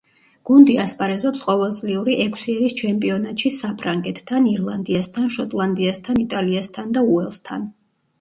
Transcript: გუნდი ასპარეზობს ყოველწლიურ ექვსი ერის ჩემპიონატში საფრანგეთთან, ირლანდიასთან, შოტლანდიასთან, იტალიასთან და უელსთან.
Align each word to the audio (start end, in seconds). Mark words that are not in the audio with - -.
გუნდი 0.49 0.75
ასპარეზობს 0.83 1.41
ყოველწლიურ 1.49 2.07
ექვსი 2.13 2.55
ერის 2.61 2.73
ჩემპიონატში 2.79 3.51
საფრანგეთთან, 3.57 4.47
ირლანდიასთან, 4.53 5.29
შოტლანდიასთან, 5.37 6.23
იტალიასთან 6.23 6.97
და 6.97 7.05
უელსთან. 7.11 7.69